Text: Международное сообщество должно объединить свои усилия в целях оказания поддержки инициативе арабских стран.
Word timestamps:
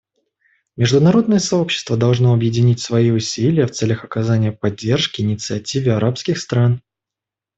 Международное 0.77 1.37
сообщество 1.37 1.95
должно 1.95 2.33
объединить 2.33 2.79
свои 2.79 3.11
усилия 3.11 3.67
в 3.67 3.71
целях 3.71 4.03
оказания 4.03 4.51
поддержки 4.51 5.21
инициативе 5.21 5.93
арабских 5.93 6.39
стран. 6.39 6.81